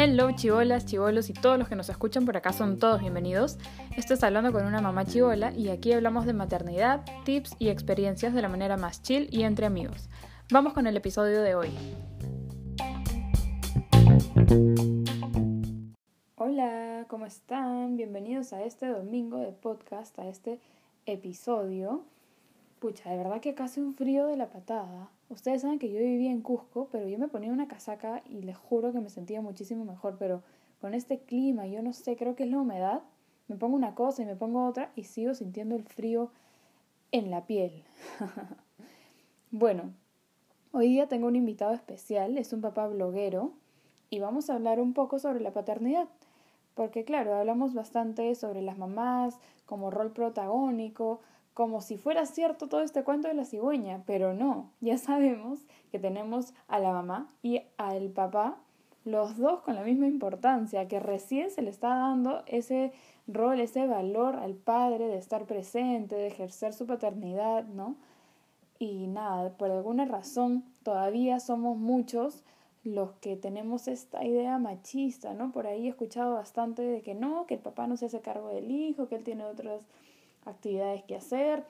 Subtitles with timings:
[0.00, 3.58] Hello chivolas, chivolos y todos los que nos escuchan por acá son todos bienvenidos.
[3.96, 8.32] Esto es Hablando con una mamá chivola y aquí hablamos de maternidad, tips y experiencias
[8.32, 10.08] de la manera más chill y entre amigos.
[10.52, 11.70] Vamos con el episodio de hoy.
[16.36, 17.96] Hola, ¿cómo están?
[17.96, 20.60] Bienvenidos a este domingo de podcast, a este
[21.06, 22.04] episodio.
[22.78, 25.10] Pucha, de verdad que hace un frío de la patada.
[25.30, 28.56] Ustedes saben que yo vivía en Cusco, pero yo me ponía una casaca y les
[28.56, 30.42] juro que me sentía muchísimo mejor, pero
[30.80, 33.02] con este clima, yo no sé, creo que es la humedad,
[33.46, 36.30] me pongo una cosa y me pongo otra y sigo sintiendo el frío
[37.12, 37.84] en la piel.
[39.50, 39.92] bueno,
[40.72, 43.52] hoy día tengo un invitado especial, es un papá bloguero
[44.10, 46.08] y vamos a hablar un poco sobre la paternidad.
[46.74, 51.20] Porque claro, hablamos bastante sobre las mamás como rol protagónico,
[51.58, 55.98] como si fuera cierto todo este cuento de la cigüeña, pero no, ya sabemos que
[55.98, 58.60] tenemos a la mamá y al papá,
[59.04, 62.92] los dos con la misma importancia, que recién se le está dando ese
[63.26, 67.96] rol, ese valor al padre de estar presente, de ejercer su paternidad, ¿no?
[68.78, 72.44] Y nada, por alguna razón todavía somos muchos
[72.84, 75.50] los que tenemos esta idea machista, ¿no?
[75.50, 78.50] Por ahí he escuchado bastante de que no, que el papá no se hace cargo
[78.50, 79.80] del hijo, que él tiene otras
[80.48, 81.64] actividades que hacer.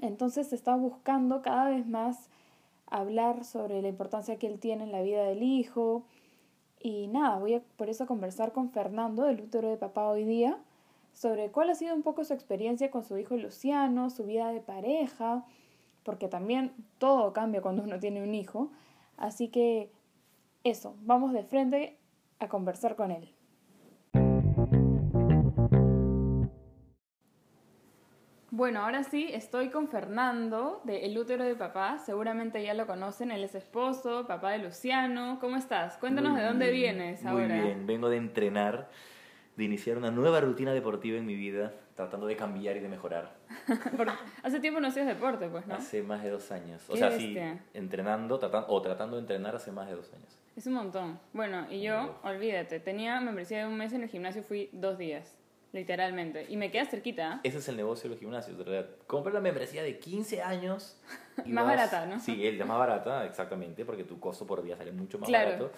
[0.00, 2.28] Entonces se está buscando cada vez más
[2.86, 6.04] hablar sobre la importancia que él tiene en la vida del hijo.
[6.80, 10.58] Y nada, voy a por eso conversar con Fernando, del útero de papá hoy día,
[11.12, 14.60] sobre cuál ha sido un poco su experiencia con su hijo Luciano, su vida de
[14.60, 15.44] pareja,
[16.02, 18.70] porque también todo cambia cuando uno tiene un hijo.
[19.16, 19.90] Así que
[20.64, 21.98] eso, vamos de frente
[22.38, 23.30] a conversar con él.
[28.52, 31.98] Bueno, ahora sí, estoy con Fernando de El útero de papá.
[31.98, 35.38] Seguramente ya lo conocen, él es esposo, papá de Luciano.
[35.40, 35.96] ¿Cómo estás?
[35.98, 37.46] Cuéntanos de dónde vienes ahora.
[37.46, 38.90] Muy bien, vengo de entrenar,
[39.54, 43.36] de iniciar una nueva rutina deportiva en mi vida, tratando de cambiar y de mejorar.
[44.42, 45.74] hace tiempo no hacías deporte, pues, ¿no?
[45.74, 46.82] Hace más de dos años.
[46.90, 47.38] O sea, sí,
[47.72, 50.40] entrenando tratando, o tratando de entrenar hace más de dos años.
[50.56, 51.20] Es un montón.
[51.32, 55.39] Bueno, y yo, olvídate, tenía membresía de un mes en el gimnasio, fui dos días.
[55.72, 56.46] Literalmente.
[56.48, 57.40] Y me queda cerquita.
[57.44, 58.90] Ese es el negocio de los gimnasios, de verdad.
[59.06, 60.96] Compra la membresía de 15 años.
[61.46, 62.18] más barata, ¿no?
[62.18, 65.70] Sí, es la más barata, exactamente, porque tu costo por día sale mucho más barato.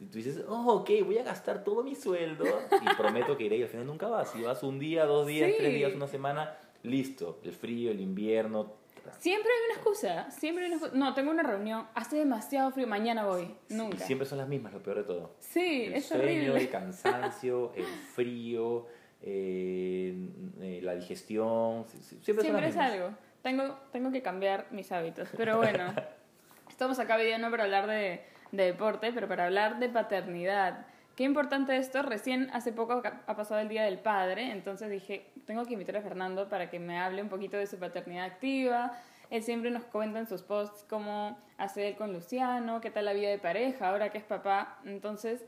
[0.00, 3.56] Y tú dices, oh, ok, voy a gastar todo mi sueldo y prometo que iré
[3.56, 4.30] y al final nunca vas.
[4.30, 7.40] Si vas un día, dos días, tres días, una semana, listo.
[7.42, 8.74] El frío, el invierno.
[9.18, 10.98] Siempre hay una excusa, siempre hay una excusa.
[10.98, 13.54] No, tengo una reunión, hace demasiado frío, mañana voy.
[13.70, 13.98] Nunca.
[13.98, 15.34] siempre son las mismas, lo peor de todo.
[15.40, 18.86] Sí, el es sueño, El cansancio, el frío
[19.22, 20.14] eh,
[20.60, 21.84] eh, la digestión,
[22.22, 23.10] siempre, siempre es algo.
[23.42, 25.92] Tengo, tengo que cambiar mis hábitos, pero bueno,
[26.68, 30.86] estamos acá hoy no para hablar de, de deporte, pero para hablar de paternidad.
[31.18, 35.64] Qué importante esto, recién hace poco ha pasado el Día del Padre, entonces dije, tengo
[35.64, 38.92] que invitar a Fernando para que me hable un poquito de su paternidad activa.
[39.28, 43.12] Él siempre nos cuenta en sus posts cómo hace él con Luciano, qué tal la
[43.12, 44.78] vida de pareja, ahora que es papá.
[44.84, 45.44] Entonces,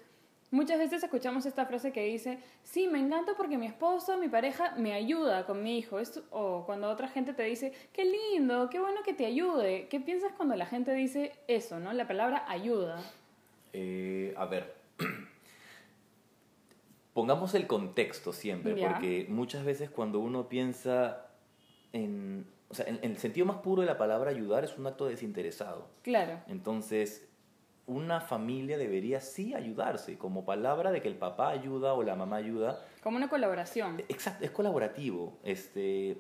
[0.53, 4.75] Muchas veces escuchamos esta frase que dice, sí, me encanta porque mi esposo, mi pareja
[4.77, 5.99] me ayuda con mi hijo.
[6.31, 9.87] o cuando otra gente te dice, qué lindo, qué bueno que te ayude.
[9.89, 11.93] ¿Qué piensas cuando la gente dice eso, no?
[11.93, 13.01] La palabra ayuda.
[13.73, 14.75] Eh, a ver,
[17.15, 21.29] pongamos el contexto siempre, porque muchas veces cuando uno piensa
[21.93, 24.89] en, o sea, en, en, el sentido más puro de la palabra ayudar es un
[24.89, 25.87] acto desinteresado.
[26.03, 26.41] Claro.
[26.49, 27.30] Entonces,
[27.91, 32.37] una familia debería sí ayudarse, como palabra de que el papá ayuda o la mamá
[32.37, 32.87] ayuda.
[33.03, 34.01] Como una colaboración.
[34.09, 35.37] Exacto, es colaborativo.
[35.43, 36.17] Este,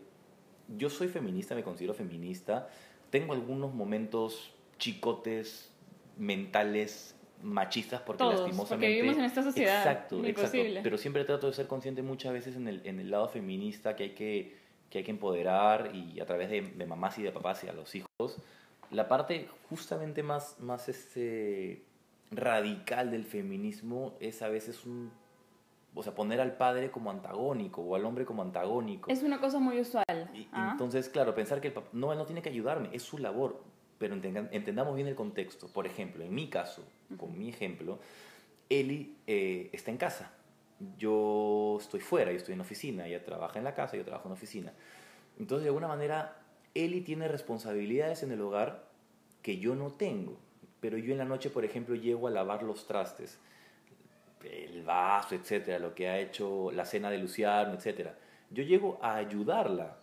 [0.76, 2.68] yo soy feminista, me considero feminista.
[3.10, 5.72] Tengo algunos momentos chicotes,
[6.16, 8.86] mentales, machistas, porque Todos, lastimosamente...
[8.86, 9.78] porque vivimos en esta sociedad.
[9.78, 10.58] Exacto, exacto.
[10.82, 14.02] Pero siempre trato de ser consciente muchas veces en el, en el lado feminista que
[14.02, 14.56] hay que,
[14.90, 17.72] que hay que empoderar y a través de, de mamás y de papás y a
[17.72, 18.42] los hijos
[18.90, 21.84] la parte justamente más, más este,
[22.30, 25.10] radical del feminismo es a veces un...
[25.92, 29.10] O sea, poner al padre como antagónico o al hombre como antagónico.
[29.10, 30.04] Es una cosa muy usual.
[30.52, 30.68] ¿ah?
[30.70, 33.60] Entonces, claro, pensar que el papá, no, él no tiene que ayudarme, es su labor,
[33.98, 35.66] pero entendamos bien el contexto.
[35.66, 36.84] Por ejemplo, en mi caso,
[37.16, 37.98] con mi ejemplo,
[38.68, 40.32] Eli eh, está en casa.
[40.96, 44.32] Yo estoy fuera, yo estoy en oficina, ella trabaja en la casa, yo trabajo en
[44.32, 44.72] oficina.
[45.40, 46.39] Entonces, de alguna manera,
[46.74, 48.84] Eli tiene responsabilidades en el hogar
[49.42, 50.38] que yo no tengo.
[50.80, 53.38] Pero yo en la noche, por ejemplo, llego a lavar los trastes,
[54.44, 58.16] el vaso, etcétera, lo que ha hecho la cena de Luciano, etcétera.
[58.50, 59.98] Yo llego a ayudarla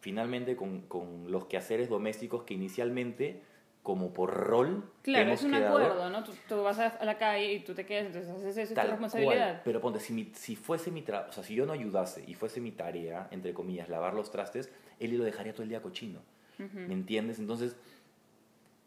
[0.00, 3.42] finalmente con, con los quehaceres domésticos que inicialmente
[3.90, 4.84] como por rol.
[5.02, 6.22] Claro, es un acuerdo, ¿no?
[6.22, 9.62] Tú, vas a la calle y tú te quedas, entonces haces eso, es tu responsabilidad.
[9.64, 12.60] Pero ponte, si, si fuese mi trabajo, o sea, si yo no ayudase y fuese
[12.60, 14.70] mi tarea, entre comillas, lavar los trastes,
[15.00, 16.20] él lo dejaría todo el día cochino.
[16.56, 17.40] ¿Me entiendes?
[17.40, 17.74] Entonces,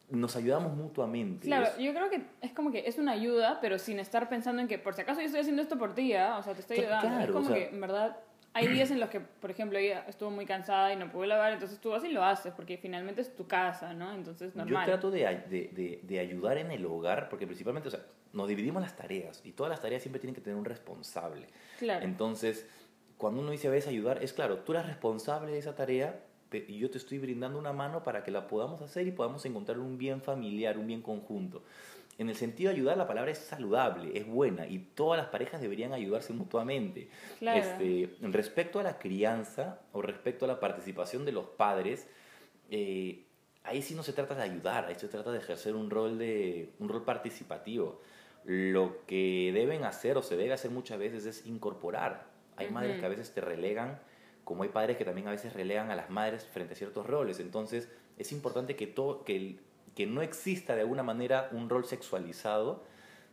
[0.10, 1.48] nos ayudamos mutuamente.
[1.48, 4.70] Claro, yo creo que es como que es una ayuda, pero sin estar pensando en
[4.70, 6.38] que por si acaso yo estoy haciendo esto por ti, ¿ah?
[6.38, 7.20] o sea, te estoy ayudando.
[7.20, 8.16] es como que, en verdad,
[8.54, 11.54] hay días en los que, por ejemplo, ella estuvo muy cansada y no pudo lavar,
[11.54, 14.14] entonces tú vas y lo haces, porque finalmente es tu casa, ¿no?
[14.14, 14.86] Entonces, normal.
[14.86, 18.02] Yo trato de, de, de, ayudar en el hogar, porque principalmente, o sea,
[18.32, 21.48] nos dividimos las tareas y todas las tareas siempre tienen que tener un responsable.
[21.80, 22.06] Claro.
[22.06, 22.68] Entonces,
[23.18, 26.20] cuando uno dice a veces ayudar, es claro, tú eres responsable de esa tarea
[26.52, 29.80] y yo te estoy brindando una mano para que la podamos hacer y podamos encontrar
[29.80, 31.64] un bien familiar, un bien conjunto
[32.18, 35.62] en el sentido de ayudar, la palabra es saludable, es buena y todas las parejas
[35.62, 37.10] deberían ayudarse mutuamente.
[37.40, 37.60] Claro.
[37.60, 42.08] Este, respecto a la crianza o respecto a la participación de los padres,
[42.70, 43.24] eh,
[43.64, 46.70] ahí sí no se trata de ayudar, ahí se trata de ejercer un rol, de,
[46.80, 48.00] un rol participativo.
[48.46, 52.28] Lo que deben hacer o se debe hacer muchas veces es incorporar.
[52.58, 54.00] Hay madres que a veces te relegan,
[54.44, 57.40] como hay padres que también a veces relegan a las madres frente a ciertos roles.
[57.40, 59.60] Entonces es importante que, todo, que el,
[59.96, 62.84] que no exista de alguna manera un rol sexualizado,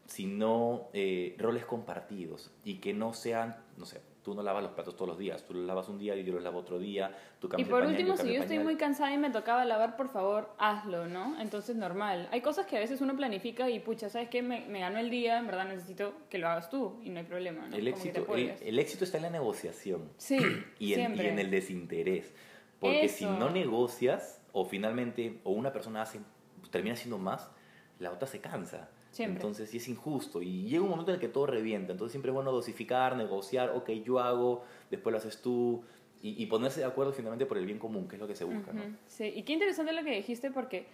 [0.06, 4.96] sino eh, roles compartidos y que no sean, no sé, tú no lavas los platos
[4.96, 7.48] todos los días, tú los lavas un día y yo los lavo otro día, tú
[7.56, 11.06] Y por último, si yo estoy muy cansada y me tocaba lavar, por favor, hazlo,
[11.06, 11.40] ¿no?
[11.40, 12.28] Entonces, normal.
[12.32, 14.42] Hay cosas que a veces uno planifica y, pucha, ¿sabes qué?
[14.42, 17.24] Me, me ganó el día, en verdad necesito que lo hagas tú y no hay
[17.24, 17.76] problema, ¿no?
[17.76, 20.10] El, éxito, el, éxito está en la negociación.
[20.30, 20.38] Sí,
[20.78, 22.32] y, en, y en el desinterés.
[22.78, 26.20] Porque si no negocias, o finalmente, o una persona hace
[26.70, 27.50] termina siendo más,
[27.98, 28.88] la otra se cansa.
[29.18, 30.40] Entonces, sí es injusto.
[30.40, 31.92] Y llega un momento en el que todo revienta.
[31.92, 35.82] Entonces, siempre es bueno dosificar, negociar, ok, yo hago, después lo haces tú.
[36.22, 38.74] Y, ponerse de acuerdo finalmente por el bien común, que es lo que se busca.
[38.74, 38.82] ¿no?
[39.06, 40.86] Sí, y qué interesante lo que dijiste, porque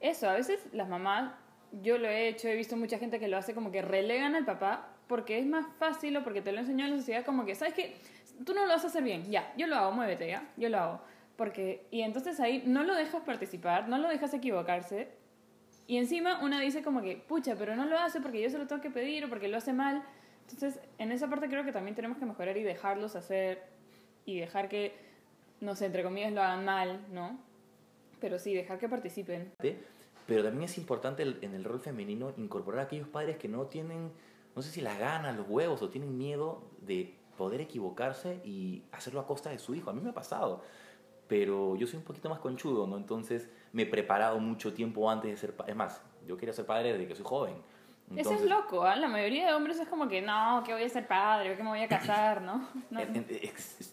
[0.00, 1.32] eso, a veces las mamás,
[1.82, 4.44] yo lo he hecho, he visto mucha gente que lo hace como que relegan al
[4.44, 7.54] papá porque es más fácil o porque te lo enseñó en la sociedad, como que,
[7.54, 7.96] ¿sabes qué?
[8.44, 10.78] Tú no lo vas a hacer bien, ya, yo lo hago, muévete, ya, yo lo
[10.78, 11.00] hago.
[11.36, 15.08] Porque, y entonces ahí no lo dejas participar, no lo dejas equivocarse,
[15.86, 18.66] y encima una dice como que, pucha, pero no lo hace porque yo se lo
[18.66, 20.02] tengo que pedir o porque lo hace mal.
[20.42, 23.62] Entonces, en esa parte creo que también tenemos que mejorar y dejarlos hacer
[24.24, 24.94] y dejar que,
[25.60, 27.38] no sé, entre comillas lo hagan mal, ¿no?
[28.20, 29.52] Pero sí, dejar que participen.
[30.26, 34.10] Pero también es importante en el rol femenino incorporar a aquellos padres que no tienen,
[34.56, 39.20] no sé si las ganas, los huevos o tienen miedo de poder equivocarse y hacerlo
[39.20, 39.90] a costa de su hijo.
[39.90, 40.62] A mí me ha pasado
[41.26, 42.96] pero yo soy un poquito más conchudo, ¿no?
[42.96, 45.72] Entonces me he preparado mucho tiempo antes de ser padre.
[45.72, 47.54] Es más, yo quería ser padre desde que soy joven.
[48.16, 48.96] Eso es loco, ¿eh?
[48.96, 51.70] La mayoría de hombres es como que, no, que voy a ser padre, que me
[51.70, 52.68] voy a casar, ¿no?
[52.90, 53.00] no,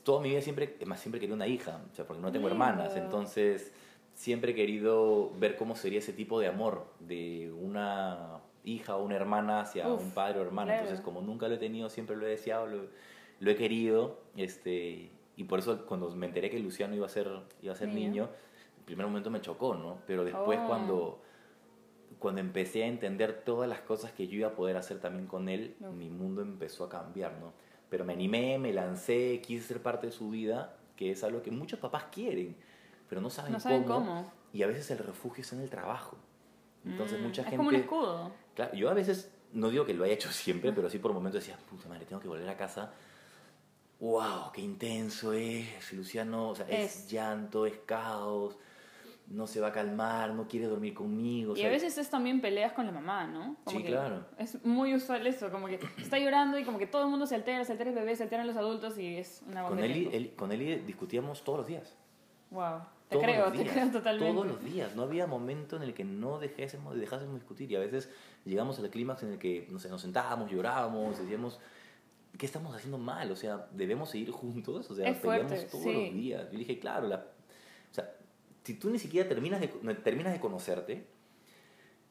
[0.04, 2.96] Toda mi vida siempre, más siempre quería una hija, o sea, porque no tengo hermanas,
[2.96, 3.74] entonces
[4.14, 9.16] siempre he querido ver cómo sería ese tipo de amor de una hija o una
[9.16, 10.76] hermana hacia un padre o hermana.
[10.76, 12.84] Entonces, como nunca lo he tenido, siempre lo he deseado, lo,
[13.40, 17.30] lo he querido, este, y por eso cuando me enteré que Luciano iba a ser,
[17.64, 18.30] iba a ser niño,
[18.92, 20.00] primer momento me chocó, ¿no?
[20.06, 20.68] Pero después oh.
[20.68, 21.22] cuando,
[22.20, 25.50] cuando empecé a entender todas las cosas que yo iba a poder hacer también con
[25.50, 27.54] él, mi mundo empezó a cambiar, ¿no?
[27.90, 31.52] Pero me animé, me lancé, quise ser parte de su vida, que es algo que
[31.52, 32.56] muchos papás quieren,
[33.10, 33.56] pero no saben,
[33.86, 36.18] cómo, Y a veces el refugio es en el trabajo.
[36.86, 37.56] Entonces mm, mucha gente...
[37.56, 38.32] Es como un escudo.
[38.56, 41.42] Claro, yo a veces, no digo que lo haya hecho siempre, pero sí por momentos
[41.42, 42.94] decía, puta madre, tengo que volver a casa
[44.02, 48.58] wow, qué intenso es, Luciano, o sea, es, llanto, es caos,
[49.32, 51.56] no se va a calmar, no quiere dormir conmigo.
[51.56, 53.56] Y a veces es también peleas con la mamá, ¿no?
[53.68, 54.26] sí, claro.
[54.38, 57.36] Es muy usual eso, como que está llorando y como que todo el mundo se
[57.36, 60.52] altera, se altera el bebé, se alteran los adultos y es una con él, con
[60.52, 61.96] él discutíamos todos los días.
[62.52, 62.82] Wow.
[63.10, 64.34] Te creo, te creo totalmente.
[64.34, 64.96] Todos los días.
[64.96, 67.70] No había momento en el que no dejásemos, dejásemos discutir.
[67.70, 68.10] Y a veces
[68.46, 71.60] llegamos al clímax en el que no sé, nos sentábamos, llorábamos, decíamos,
[72.38, 73.30] ¿qué estamos haciendo mal?
[73.32, 76.52] O sea, debemos seguir juntos, o sea, es peleamos todos los días.
[76.52, 77.41] Yo dije, claro, la, o sea,
[78.64, 81.06] si tú ni siquiera terminas de, terminas de conocerte,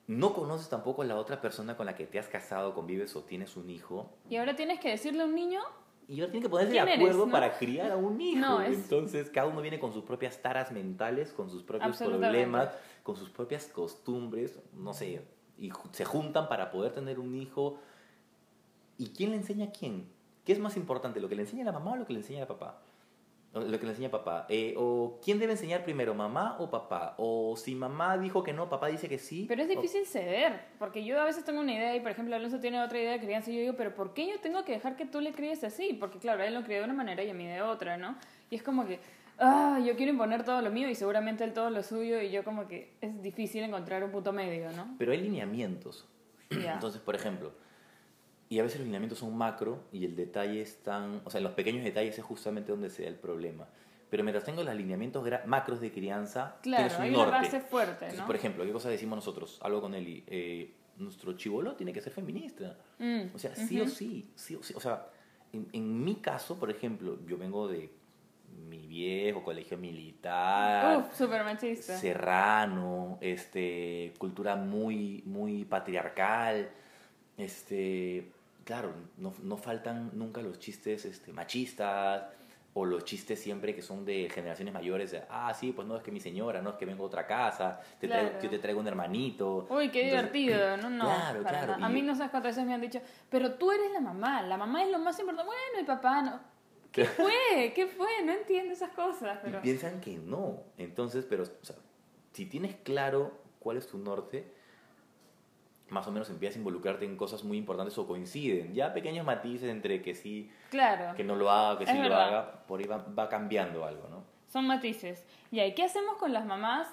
[0.07, 3.23] no conoces tampoco a la otra persona con la que te has casado, convives o
[3.23, 4.11] tienes un hijo.
[4.29, 5.61] Y ahora tienes que decirle a un niño.
[6.09, 8.61] Y ahora tienes que ponerse de acuerdo para criar a un hijo.
[8.63, 12.71] Entonces, cada uno viene con sus propias taras mentales, con sus propios problemas,
[13.05, 15.23] con sus propias costumbres, no sé,
[15.57, 17.79] y se juntan para poder tener un hijo
[19.01, 20.07] ¿Y quién le enseña a quién?
[20.45, 22.43] ¿Qué es más importante, lo que le enseña la mamá o lo que le enseña
[22.43, 22.83] el papá?
[23.53, 24.47] Lo que le enseña papá.
[24.49, 27.15] Eh, o quién debe enseñar primero, mamá o papá.
[27.19, 29.47] O si mamá dijo que no, papá dice que sí.
[29.49, 32.61] Pero es difícil ceder, porque yo a veces tengo una idea y, por ejemplo, Alonso
[32.61, 34.95] tiene otra idea de crianza y yo digo, pero ¿por qué yo tengo que dejar
[34.95, 35.95] que tú le críes así?
[35.95, 38.17] Porque, claro, él lo crió de una manera y a mí de otra, ¿no?
[38.51, 39.01] Y es como que,
[39.41, 42.45] ah, yo quiero imponer todo lo mío y seguramente él todo lo suyo y yo
[42.45, 44.95] como que es difícil encontrar un punto medio, ¿no?
[44.97, 46.07] Pero hay lineamientos.
[46.51, 46.75] Ya.
[46.75, 47.53] Entonces, por ejemplo,
[48.51, 51.53] y a veces los lineamientos son macro y el detalle están, o sea, en los
[51.55, 53.67] pequeños detalles es justamente donde se da el problema.
[54.11, 57.31] Pero mientras tengo los lineamientos gra- macros de crianza, Claro, tienes un hay una norte.
[57.47, 58.27] base fuerte, Entonces, ¿no?
[58.27, 59.61] por ejemplo, ¿qué cosa decimos nosotros?
[59.63, 60.25] Algo con Eli.
[60.27, 62.77] Eh, nuestro chivolo tiene que ser feminista.
[62.99, 64.75] Mm, O sea, sí o sí, sí o sí.
[64.77, 65.07] O sea,
[65.53, 67.89] en, en mi caso, por ejemplo, yo vengo de
[68.69, 71.97] mi viejo colegio militar, Uf, súper machista.
[71.97, 76.69] serrano, este, cultura muy, muy patriarcal,
[77.39, 78.33] este,
[78.71, 82.23] claro, no, no faltan nunca los chistes este, machistas
[82.73, 86.05] o los chistes siempre que son de generaciones mayores, de, ah, sí, pues no, es
[86.05, 88.43] que mi señora, no, es que vengo a otra casa, te traigo- Claro.
[88.45, 89.67] yo te traigo un hermanito.
[89.69, 91.05] Uy, qué Entonces, divertido, no, no.
[91.05, 91.85] Claro, claro.
[91.85, 94.43] A y- mí no sabes cuántas veces me han dicho, pero tú eres la mamá,
[94.43, 95.49] la mamá es lo más importante.
[95.51, 96.39] Bueno, el papá no.
[96.93, 97.73] ¿Qué fue?
[97.75, 98.07] ¿Qué fue?
[98.25, 99.39] No entiendo esas cosas.
[99.39, 99.63] Y Pero...
[99.63, 100.63] piensan que no.
[100.79, 101.75] Entonces, pero, o sea,
[102.33, 104.55] si tienes claro cuál es tu norte,
[105.91, 108.75] más o menos empiezas a involucrarte en cosas muy importantes o coinciden.
[108.75, 112.15] Ya pequeños matices entre que sí, Claro, que no lo haga, que Es sí lo
[112.17, 114.25] haga, por ahí va, va cambiando algo, ¿no?
[114.49, 115.25] son matices.
[115.53, 116.89] Y ahí, ¿qué hacemos con las mamás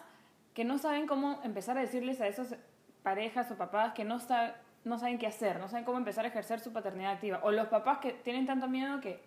[0.53, 2.55] que no saben cómo empezar a decirles a esas
[3.01, 6.27] parejas o papás que no, sa- no saben qué hacer, no saben cómo empezar a
[6.27, 7.39] ejercer su paternidad activa?
[7.43, 9.19] O los papás que tienen tanto miedo que,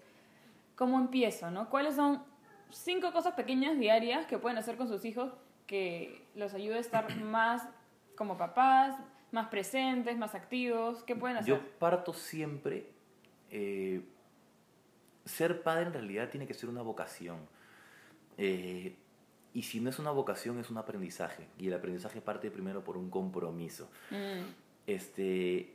[0.77, 1.51] ¿cómo empiezo?
[1.51, 1.69] ¿no?
[1.71, 2.23] ¿Cuáles son
[2.71, 5.33] cinco cosas pequeñas diarias que pueden hacer con sus hijos
[5.67, 7.67] que los ayude a estar más
[8.17, 8.95] como papás,
[9.33, 11.03] más presentes, más activos?
[11.05, 11.55] ¿Qué pueden hacer?
[11.55, 12.87] Yo parto siempre,
[13.51, 14.03] eh,
[15.25, 17.39] ser padre en realidad tiene que ser una vocación.
[18.39, 18.97] Eh,
[19.53, 21.47] y si no es una vocación, es un aprendizaje.
[21.59, 23.91] Y el aprendizaje parte primero por un compromiso.
[24.11, 24.49] Mm,
[24.87, 25.75] este,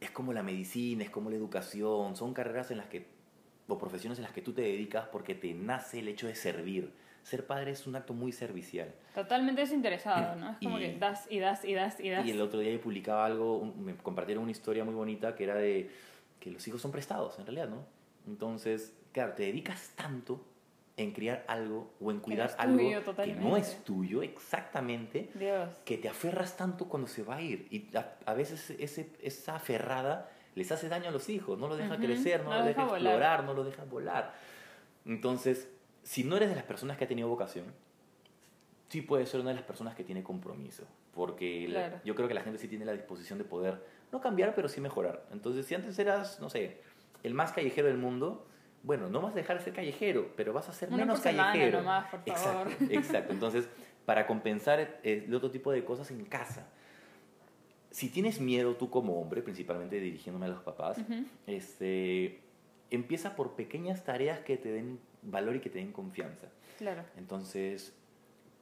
[0.00, 3.06] es como la medicina, es como la educación, son carreras en las que,
[3.68, 6.92] o profesiones en las que tú te dedicas porque te nace el hecho de servir.
[7.24, 8.94] Ser padre es un acto muy servicial.
[9.14, 10.50] totalmente desinteresado, ¿no?
[10.52, 12.24] Es como Y- que das y das y das y das.
[12.26, 15.44] Y el otro día yo publicaba algo, un- me compartieron una historia muy bonita que
[15.44, 15.90] era de
[16.38, 17.84] que los hijos son prestados, en realidad, ¿no?
[18.26, 20.44] Entonces, claro, te dedicas tanto
[20.96, 25.74] en criar algo o en cuidar es algo que no es tuyo exactamente, Dios.
[25.84, 27.66] que te aferras tanto cuando se va a ir.
[27.70, 31.78] Y a, a veces ese, esa aferrada les hace daño a los hijos, no los
[31.78, 34.34] deja Ujú, crecer, no, no los deja deja explorar, no los deja volar.
[35.06, 35.68] Entonces,
[36.04, 37.64] si no eres de las personas que ha tenido vocación,
[38.88, 40.84] sí puedes ser una de las personas que tiene compromiso.
[41.14, 42.00] Porque la- Claro.
[42.04, 44.80] yo creo que la gente sí tiene la disposición de poder, no cambiar, pero sí
[44.80, 45.26] mejorar.
[45.32, 46.80] Entonces, si antes eras, no sé,
[47.24, 48.46] el más callejero del mundo,
[48.84, 51.78] bueno, no vas a dejar de ser callejero, pero vas a ser Una menos callejero.
[51.78, 52.68] nomás, por favor.
[52.68, 53.32] Exacto, exacto.
[53.32, 53.68] Entonces,
[54.04, 56.68] para compensar eh, el otro tipo de cosas en casa.
[57.90, 61.24] Si tienes miedo tú como hombre, principalmente dirigiéndome a los papás, Ujú.
[61.46, 62.40] este,
[62.90, 66.48] empieza por pequeñas tareas que te den valor y que te den confianza.
[66.78, 67.02] Claro.
[67.16, 67.94] Entonces,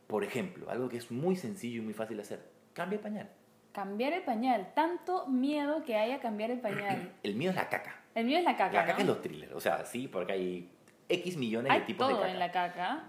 [0.07, 3.31] por ejemplo, algo que es muy sencillo y muy fácil de hacer, cambia el pañal.
[3.73, 4.73] Cambiar el pañal.
[4.75, 7.13] Tanto miedo que hay a cambiar el pañal.
[7.23, 7.97] El mío es la caca.
[8.15, 9.01] El mío es la caca, La caca ¿no?
[9.01, 10.71] es los thrillers, o sea, sí, porque hay
[11.09, 12.33] X millones Hay de tipos de todo caca.
[12.33, 13.05] en la caca.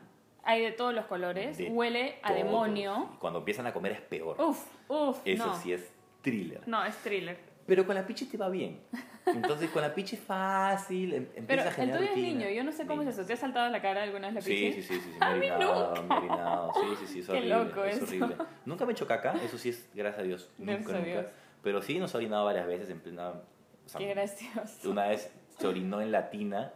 [0.46, 1.58] Hay de todos los colores.
[1.58, 2.44] De Huele a Todos.
[2.44, 3.10] demonio.
[3.14, 4.40] Y cuando empiezan a comer es peor.
[4.42, 5.20] Uf, uf.
[5.26, 5.56] Eso no.
[5.58, 5.92] sí es
[6.22, 6.66] thriller.
[6.68, 7.38] No, es thriller.
[7.66, 8.80] Pero con la pichi te va bien.
[9.26, 12.40] Entonces, con la pichi es fácil, em- empieza Pero a el generar tuyo es rutina.
[12.46, 12.50] niño.
[12.56, 13.10] Yo no sé cómo Niño.
[13.12, 13.28] es eso.
[13.28, 14.74] ¿Te ha saltado la cara alguna vez la Sí, pichi?
[14.74, 16.18] sí, sí, sí, sí, A mí orinado, nunca.
[16.18, 16.72] orinado.
[16.74, 17.50] Sí, sí, sí, es Qué horrible.
[17.56, 18.06] loco es eso.
[18.06, 18.36] horrible.
[18.66, 20.50] Nunca me he hecho caca, eso sí es, gracias a Dios.
[20.58, 21.12] Gracias nunca, a nunca.
[21.22, 21.26] Dios.
[21.64, 23.30] Pero sí nos ha orinado varias veces en plena...
[23.30, 24.90] o sea, Qué gracioso.
[24.90, 26.74] Una vez se orinó en la tina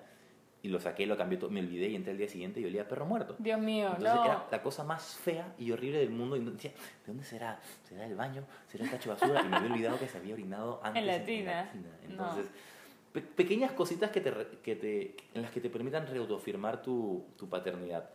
[0.67, 2.81] y lo saqué, lo cambié todo, me olvidé y entré al día siguiente y olía
[2.81, 3.35] a perro muerto.
[3.39, 4.25] Dios mío, Entonces no.
[4.25, 6.35] era la cosa más fea y horrible del mundo.
[6.35, 7.59] Y no- decía, ¿de dónde será?
[7.87, 8.43] ¿Será el baño?
[8.67, 9.41] ¿Será el tacho de basura?
[9.43, 11.71] Y me había olvidado que se había orinado antes En la tina.
[11.73, 12.09] No.
[12.11, 12.47] Entonces,
[13.13, 17.47] pe- pequeñas cositas que te, que te, en las que te permitan reautofirmar tu, tu
[17.49, 18.09] paternidad.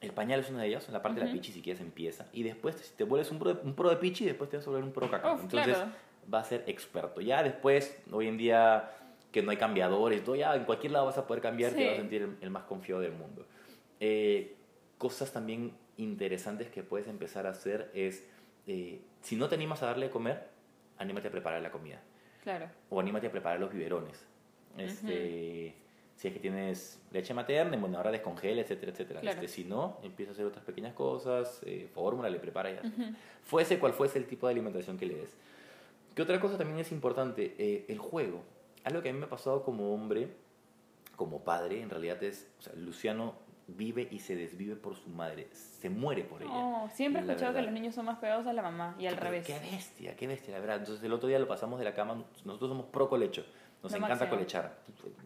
[0.00, 2.26] El pañal es una de ellas, en la parte de la pichi si quieres empieza.
[2.32, 4.66] Y después si te vuelves un pro, de, un pro de pichi, después te vas
[4.66, 5.32] a volver un pro caca.
[5.32, 5.90] Entonces claro.
[6.32, 7.20] va a ser experto.
[7.20, 8.90] Ya después, hoy en día
[9.32, 11.84] que no hay cambiadores, todo, ya en cualquier lado vas a poder cambiar, te Sí.
[11.84, 13.44] vas a sentir el, el más confiado del mundo.
[14.00, 14.56] Eh,
[14.96, 18.24] cosas también interesantes que puedes empezar a hacer es,
[18.66, 20.48] eh, si no te animas a darle de comer,
[20.96, 22.00] anímate a preparar la comida.
[22.42, 22.68] Claro.
[22.88, 24.24] O anímate a preparar los biberones.
[24.76, 25.74] Este,
[26.16, 29.20] Si es que tienes leche materna, bueno, ahora descongela, etcétera, etcétera.
[29.20, 29.36] Claro.
[29.40, 32.82] Este, si no, empieza a hacer otras pequeñas cosas, eh, fórmula, le prepara ya.
[33.44, 35.36] Fuese cual fuese el tipo de alimentación que le des.
[36.16, 37.54] ¿Qué otra cosa también es importante?
[37.58, 38.42] Eh, el juego.
[38.84, 40.28] Algo que a mí me ha pasado como hombre,
[41.16, 43.34] como padre, en realidad es, o sea, Luciano
[43.66, 46.50] vive y se desvive por su madre, se muere por ella.
[46.52, 47.70] Oh, siempre he escuchado que verdad.
[47.70, 49.46] los niños son más pegados a la mamá y al Pero revés.
[49.46, 50.76] Qué bestia, qué bestia, la verdad.
[50.78, 53.44] Entonces el otro día lo pasamos de la cama, nosotros somos pro colecho.
[53.82, 54.30] Nos Lo encanta máximo.
[54.30, 54.78] colechar.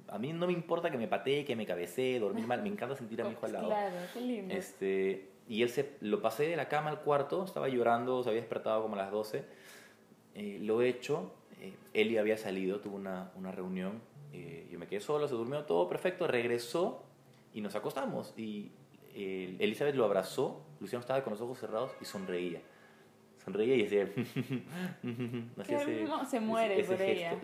[0.08, 2.62] A mí no me importa que me patee, que me cabecee, dormir mal.
[2.62, 3.66] Me encanta sentir a mi hijo al lado.
[3.68, 4.54] Claro, qué lindo.
[4.54, 8.42] Este, y él se, lo pasé de la cama al cuarto, estaba llorando, se había
[8.42, 9.44] despertado como a las 12.
[10.34, 11.32] Eh, lo he hecho,
[11.62, 14.00] eh, Eli había salido, tuvo una, una reunión,
[14.32, 17.04] eh, yo me quedé solo, se durmió todo perfecto, regresó
[17.54, 18.34] y nos acostamos.
[18.36, 18.70] Y
[19.14, 22.60] eh, Elizabeth lo abrazó, Luciano estaba con los ojos cerrados y sonreía.
[23.44, 24.08] Sonreía y decía...
[25.66, 27.34] Qué hermo- se muere por ella.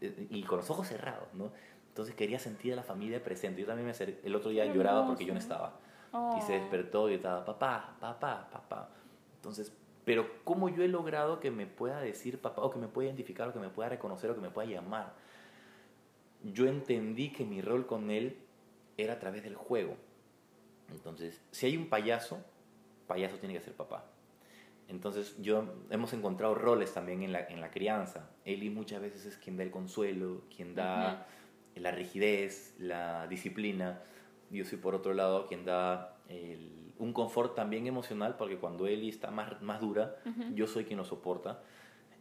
[0.00, 1.50] eh, Y con los ojos cerrados, ¿no?
[1.88, 3.60] Entonces quería sentir a la familia presente.
[3.62, 5.80] Yo también me acerqué- el otro día lloraba porque yo no estaba
[6.12, 6.36] Oh.
[6.38, 8.90] y se despertó y estaba papá, papá, papá.
[9.36, 9.72] Entonces,
[10.06, 13.48] pero ¿cómo yo he logrado que me pueda decir papá o que me pueda identificar
[13.48, 15.12] o que me pueda reconocer o que me pueda llamar?
[16.44, 18.38] Yo entendí que mi rol con él
[18.96, 19.96] era a través del juego.
[20.92, 22.38] Entonces, si hay un payaso,
[23.08, 24.04] payaso tiene que ser papá.
[24.88, 28.30] Entonces, yo hemos encontrado roles también en la, en la crianza.
[28.44, 31.26] Eli muchas veces es quien da el consuelo, quien da
[31.74, 34.00] la rigidez, la disciplina.
[34.50, 39.08] Yo soy por otro lado quien da el- un confort también emocional, porque cuando Eli
[39.08, 40.16] está más, más dura,
[40.54, 41.60] yo soy quien lo soporta.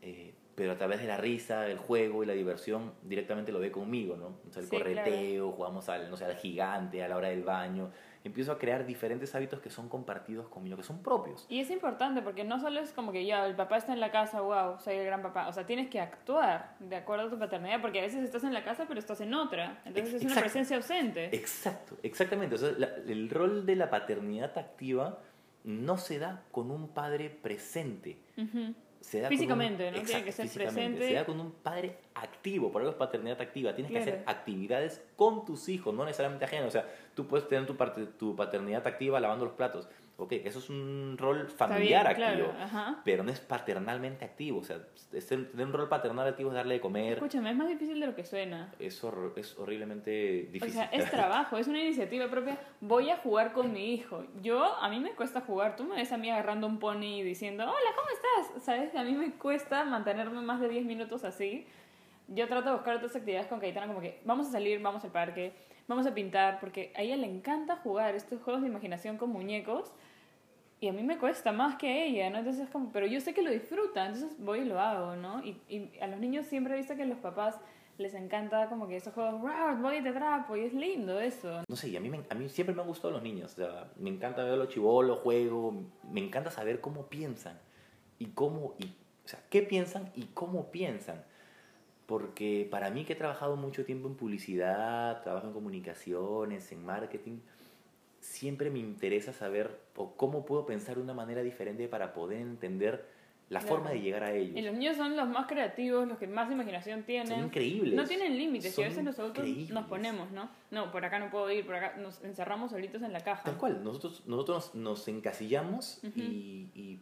[0.01, 3.72] Eh, pero a través de la risa, el juego y la diversión, directamente lo ve
[3.72, 4.27] conmigo, ¿no?
[4.48, 7.44] O sea, el Sí, correteo, jugamos al, no sé, al gigante, a la hora del
[7.44, 7.91] baño.
[8.25, 11.46] Empiezo a crear diferentes hábitos que son compartidos conmigo, que son propios.
[11.48, 14.12] Y es importante porque no solo es como que ya el papá está en la
[14.12, 15.48] casa, wow, soy el gran papá.
[15.48, 18.51] O sea, tienes que actuar de acuerdo a tu paternidad porque a veces estás en
[18.53, 19.82] la casa pero estás en otra.
[19.86, 21.34] Entonces es una presencia ausente.
[21.36, 22.55] Exacto, exactamente.
[22.55, 25.20] O sea, la- el rol de la paternidad activa
[25.63, 28.17] no se da con un padre presente.
[29.05, 30.01] Se da Físicamente, un, ¿no?
[30.01, 31.07] Tiene que ser presente.
[31.07, 33.75] Se da con un padre activo, por algo es paternidad activa.
[33.75, 36.69] Tienes que hacer actividades con tus hijos, no necesariamente ajenos.
[36.69, 39.88] O sea, tú puedes tener tu, parte, tu paternidad activa lavando los platos.
[40.17, 42.95] Ok, eso es un rol familiar bien, activo, claro.
[43.03, 44.60] Pero no es paternalmente activo.
[44.60, 44.77] O sea,
[45.12, 47.13] es- tener un rol paternal activo es darle de comer.
[47.15, 48.74] Escúchame, es más difícil de lo que suena.
[48.79, 50.74] Es, hor- es horriblemente O difícil.
[50.75, 52.57] sea, es trabajo, es una iniciativa propia.
[52.79, 54.24] Voy a jugar con mi hijo.
[54.41, 55.75] Yo, a mí me cuesta jugar.
[55.75, 58.07] Tú me ves a mí agarrando un pony y diciendo, hola, ¿cómo
[58.48, 58.63] estás?
[58.63, 58.95] ¿Sabes?
[58.95, 61.68] A mí me cuesta mantenerme más de 10 minutos así.
[62.29, 65.11] Yo trato de buscar otras actividades con Caetana, como que vamos a salir, vamos al
[65.11, 65.53] parque,
[65.87, 69.92] vamos a pintar, porque a ella le encanta jugar estos juegos de imaginación con muñecos.
[70.81, 72.38] Y a mí me cuesta más que ella, ¿no?
[72.40, 75.44] Entonces es como, pero yo sé que lo disfruta, entonces voy y lo hago, ¿no?
[75.44, 77.55] Y, y a los niños siempre he visto que los papás
[77.98, 81.61] les encanta como que esos juegos, "Rar, voy y te atrapo, y es lindo eso.
[81.70, 83.53] No sé, y a mí, me- a mí siempre me han gustado los niños.
[83.53, 85.74] O sea, me encanta ver los chivolos, juego.
[86.11, 87.57] Me encanta saber cómo piensan.
[88.20, 88.75] Y cómo.
[88.79, 91.24] Y, o sea, qué piensan y cómo piensan.
[92.05, 97.40] Porque para mí, que he trabajado mucho tiempo en publicidad, trabajo en comunicaciones, en marketing,
[98.25, 103.05] siempre me interesa saber o cómo puedo pensar de una manera diferente para poder entender
[103.50, 103.75] la Claro.
[103.75, 104.66] forma de llegar a Y ellos.
[104.66, 107.27] los niños son los más creativos, los que más imaginación tienen.
[107.27, 107.94] Son increíbles.
[107.94, 109.70] No tienen límites, y a veces adultos increíbles.
[109.70, 110.50] nos ponemos, ¿no?
[110.72, 113.44] No, por acá no puedo ir, por acá nos encerramos solitos en la caja.
[113.44, 116.20] Tal cual, nosotros, nosotros nos, encasillamos Ujú.
[116.20, 117.00] y, y,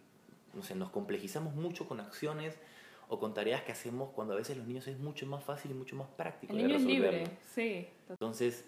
[0.54, 2.60] no sé, nos complejizamos mucho con acciones
[3.08, 5.74] o con tareas que hacemos cuando a veces los niños es mucho más fácil y
[5.74, 6.52] mucho más práctico.
[6.52, 7.88] El de niño es libre, sí.
[8.10, 8.66] Entonces,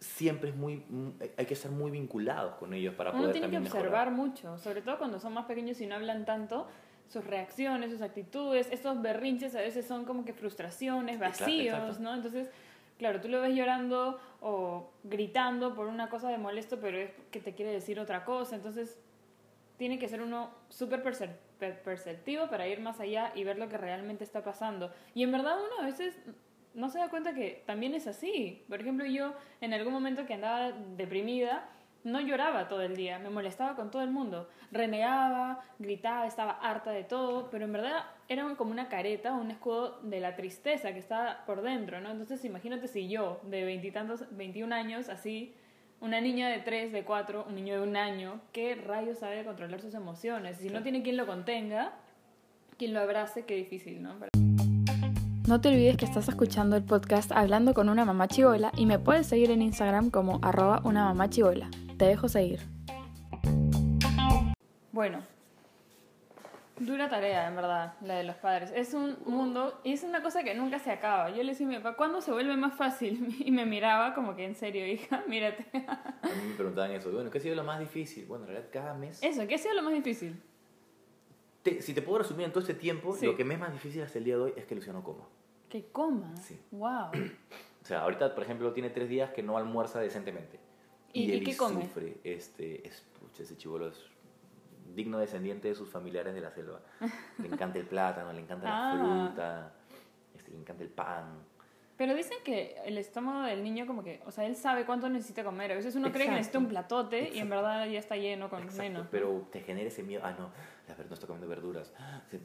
[0.00, 3.50] siempre es muy, mu- hay que estar muy vinculados con ellos para Uno poder tiene
[3.50, 4.10] que observar mejorar.
[4.12, 6.66] mucho, sobre todo cuando son más pequeños y no hablan tanto,
[7.08, 12.02] sus reacciones, sus actitudes, estos berrinches a veces son como que frustraciones, vacíos, exacto.
[12.02, 12.14] ¿no?
[12.14, 12.48] Entonces,
[12.98, 17.40] claro, tú lo ves llorando o gritando por una cosa de molesto, pero es que
[17.40, 18.98] te quiere decir otra cosa, entonces
[19.76, 23.68] tiene que ser uno súper percep- per- perceptivo para ir más allá y ver lo
[23.68, 24.90] que realmente está pasando.
[25.14, 26.16] Y en verdad uno a veces
[26.74, 28.64] no se da cuenta que también es así.
[28.68, 31.68] Por ejemplo, yo en algún momento que andaba deprimida,
[32.04, 36.92] no lloraba todo el día, me molestaba con todo el mundo, renegaba, gritaba, estaba harta
[36.92, 40.98] de todo, pero en verdad era como una careta, un escudo de la tristeza que
[40.98, 42.10] estaba por dentro, ¿no?
[42.10, 45.54] Entonces imagínate si yo, de veintitantos, 21 años, así,
[46.00, 49.80] una niña de 3, de 4, un niño de un año, ¿qué rayos sabe controlar
[49.80, 50.56] sus emociones?
[50.56, 51.92] Si no tiene quien lo contenga,
[52.78, 54.18] quien lo abrace, qué difícil, ¿no?
[55.50, 59.00] No te olvides que estás escuchando el podcast Hablando con una mamá chivola y me
[59.00, 61.68] puedes seguir en Instagram como arroba una mamá chivola.
[61.98, 62.60] Te dejo seguir.
[64.92, 65.24] Bueno,
[66.78, 68.72] dura tarea, en verdad, la de los padres.
[68.76, 71.30] Es un mundo y es una cosa que nunca se acaba.
[71.30, 73.34] Yo le decía a mi papá, ¿cuándo se vuelve más fácil?
[73.44, 75.66] Y me miraba como que en serio, hija, mírate.
[75.74, 78.24] A mí me preguntaban eso, bueno, ¿qué ha sido lo más difícil?
[78.26, 79.18] Bueno, en realidad cada mes...
[79.20, 80.40] Eso, ¿qué ha sido lo más difícil?
[81.64, 83.26] Te- si te puedo resumir en todo este tiempo, Sí.
[83.26, 85.24] lo que me es más difícil hasta el día de hoy es que Luciano coma.
[85.70, 86.36] Que coma.
[86.36, 86.60] Sí.
[86.72, 87.10] Wow.
[87.82, 90.60] O sea, ahorita, por ejemplo, tiene tres días que no almuerza decentemente.
[91.14, 91.80] ¿Y- y él qué come?
[91.82, 92.18] sufre.
[92.22, 93.96] Este, es, pucha, ese chivolo es
[94.94, 96.82] digno descendiente de sus familiares de la selva.
[97.38, 99.26] Le encanta el plátano, le encanta la Ah.
[99.26, 99.72] fruta,
[100.36, 101.38] este, le encanta el pan.
[101.96, 105.42] Pero dicen que el estómago del niño como que, o sea, él sabe cuánto necesita
[105.42, 105.72] comer.
[105.72, 108.60] A veces uno cree que necesita un platote y en verdad ya está lleno con
[108.62, 109.06] Exacto, menos.
[109.10, 110.50] Pero te genera ese miedo, ah, no,
[111.08, 111.92] no está comiendo verduras,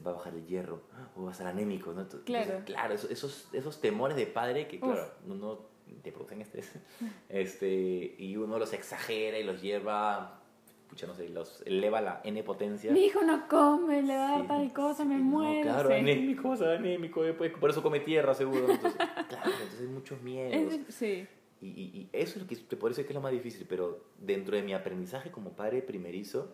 [0.06, 0.82] va a bajar el hierro,
[1.16, 2.02] o va a ser anémico, ¿no?
[2.02, 2.62] Entonces, Claro.
[2.64, 4.82] claro, esos, esos, esos temores de padre que, Uf.
[4.84, 5.60] claro, uno
[6.02, 6.70] te producen estrés,
[7.28, 10.40] este, y uno los exagera y los lleva,
[10.88, 12.92] pucha, no sé, los eleva la N potencia.
[12.92, 15.62] Mi hijo no come, le da Sí, tal cosa, me no, muero.
[15.62, 18.70] claro, anémico, o sea, anémico, después, por eso come tierra, seguro.
[18.70, 20.72] Entonces, claro, entonces hay muchos miedos.
[20.74, 21.26] Es- sí,
[21.60, 24.04] Y, y- y eso es lo que te decir que es lo más difícil, pero
[24.18, 26.52] dentro de mi aprendizaje como padre primerizo,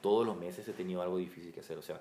[0.00, 1.78] todos los meses he tenido algo difícil que hacer.
[1.78, 2.00] O sea,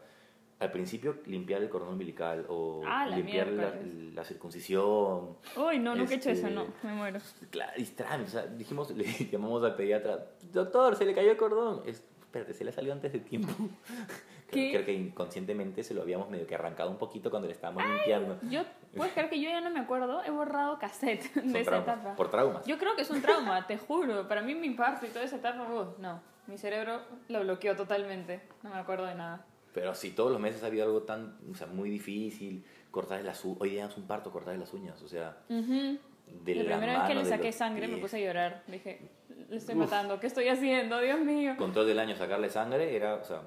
[0.59, 3.73] al principio limpiar el cordón umbilical o Ah, la limpiar la,
[4.13, 5.37] la circuncisión.
[5.55, 7.19] Uy, no, nunca he hecho eso, Este- no, me muero.
[7.49, 11.81] Claro, y o sea, dijimos, le llamamos al pediatra, doctor, se le cayó el cordón.
[11.85, 13.53] Es, espérate, se le salió antes de tiempo.
[14.51, 14.71] ¿Qué?
[14.71, 18.39] Creo que inconscientemente se lo habíamos medio que arrancado un poquito cuando le estábamos limpiando.
[18.49, 18.63] Yo,
[18.95, 21.97] puedes creer que yo ya no me acuerdo, he borrado cassette Son de esa traumas,
[21.97, 22.15] etapa.
[22.15, 22.65] Por traumas.
[22.65, 24.27] Yo creo que es un trauma, te juro.
[24.27, 26.19] Para mí mi infarto y toda esa etapa, uh, no.
[26.49, 28.41] Mi cerebro lo bloqueó totalmente.
[28.63, 29.45] No me acuerdo de nada.
[29.73, 33.45] Pero si todos los meses ha habido algo tan, o sea, muy difícil, cortar las
[33.45, 35.99] uñas, hoy día es un parto, cortar las uñas, o sea, Ujú.
[36.43, 38.63] de La la primera vez que le saqué sangre me puse a llorar.
[38.65, 38.99] Dije,
[39.47, 39.81] le estoy Uf.
[39.81, 40.99] matando, ¿qué estoy haciendo?
[40.99, 41.53] Dios mío.
[41.55, 43.43] Control del año, sacarle sangre, era, o sea,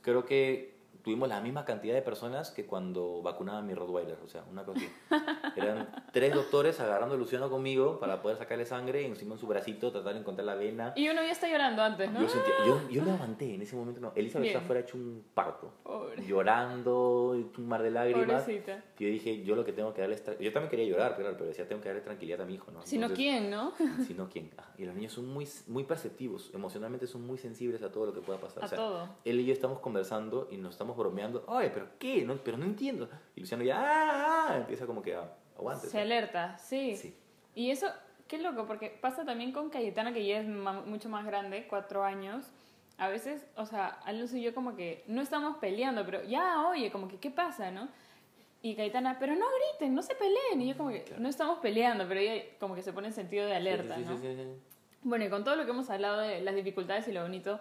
[0.00, 4.28] creo que tuvimos la misma cantidad de personas que cuando vacunaba a mi Rottweiler, o
[4.28, 4.90] sea, una cosa así.
[5.56, 9.90] Eran tres doctores agarrando a Luciano conmigo para poder sacarle sangre, encima en su bracito,
[9.90, 10.92] tratar de encontrar la vena.
[10.96, 12.20] Y uno ya está llorando antes, ¿no?
[12.20, 14.12] Yo, sentía, yo, yo me aguanté en ese momento, no.
[14.14, 14.56] Elizabeth Bien.
[14.56, 16.24] estaba fuera hecho un parto, Pobre.
[16.26, 18.42] llorando, un mar de lágrimas.
[18.42, 18.82] Pobrecita.
[18.98, 21.66] Yo dije, yo lo que tengo que darle Yo también quería llorar, claro, pero decía,
[21.66, 22.82] tengo que darle tranquilidad a mi hijo, ¿no?
[22.84, 23.72] Si no, ¿quién, no?
[24.06, 24.50] Si no, ¿quién?
[24.58, 28.14] Ah, y los niños son muy, muy perceptivos, emocionalmente son muy sensibles a todo lo
[28.14, 28.62] que pueda pasar.
[28.62, 29.08] A o sea, todo.
[29.24, 31.44] Él y yo estamos conversando y nos estamos bromeando.
[31.48, 32.24] Ay, ¿pero qué?
[32.24, 33.08] No, pero no entiendo.
[33.36, 35.16] Y Luciano ya, ah, ah", empieza como que,
[35.56, 35.88] aguante.
[35.88, 36.96] Se alerta, sí.
[36.96, 37.16] Sí.
[37.54, 37.88] Y eso,
[38.28, 42.50] qué loco, porque pasa también con Cayetana, que ya es mucho más grande, cuatro años.
[42.98, 46.90] A veces, o sea, Alonso y yo como que no estamos peleando, pero ya, oye,
[46.92, 47.88] como que, ¿qué pasa, no?
[48.62, 50.60] Y Cayetana, pero no griten, no se peleen.
[50.60, 51.22] Y yo como que, Claro.
[51.22, 54.08] no estamos peleando, pero ella como que se pone en sentido de alerta, Sí, sí,
[54.10, 54.16] ¿no?
[54.18, 54.48] sí, sí, sí.
[55.02, 57.58] Bueno, y con todo lo que hemos hablado de las dificultades y lo bonito,